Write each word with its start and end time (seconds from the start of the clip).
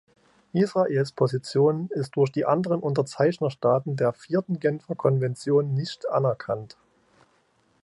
Israels 0.53 1.11
Position 1.11 1.87
ist 1.91 2.15
durch 2.15 2.31
die 2.31 2.45
anderen 2.45 2.79
Unterzeichnerstaaten 2.81 3.97
der 3.97 4.13
Vierten 4.13 4.59
Genfer 4.59 4.95
Konvention 4.95 5.75
nicht 5.75 6.09
anerkannt. 6.09 6.75